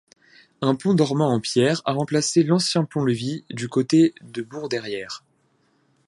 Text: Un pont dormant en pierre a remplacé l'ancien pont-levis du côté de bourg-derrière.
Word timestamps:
Un 0.63 0.73
pont 0.73 0.95
dormant 0.95 1.31
en 1.31 1.39
pierre 1.39 1.83
a 1.85 1.91
remplacé 1.93 2.41
l'ancien 2.41 2.85
pont-levis 2.85 3.43
du 3.51 3.69
côté 3.69 4.15
de 4.21 4.41
bourg-derrière. 4.41 5.23